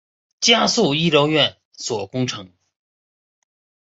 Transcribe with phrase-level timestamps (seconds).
[0.39, 2.51] 加速医疗院所工程